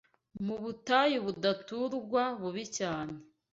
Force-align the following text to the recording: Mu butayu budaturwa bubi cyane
Mu 0.45 0.55
butayu 0.61 1.17
budaturwa 1.25 2.23
bubi 2.39 2.63
cyane 2.77 3.13